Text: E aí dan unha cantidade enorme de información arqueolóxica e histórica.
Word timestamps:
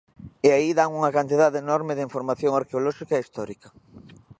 E 0.47 0.49
aí 0.57 0.69
dan 0.79 0.95
unha 0.99 1.15
cantidade 1.17 1.61
enorme 1.65 1.93
de 1.97 2.05
información 2.07 2.51
arqueolóxica 2.53 3.13
e 3.15 3.23
histórica. 3.23 3.69